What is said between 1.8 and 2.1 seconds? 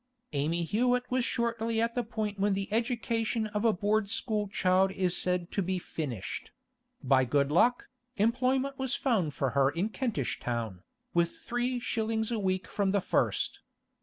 the